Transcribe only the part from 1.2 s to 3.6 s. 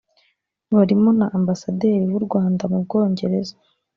Ambasaderi w’u Rwanda mu Bwongereza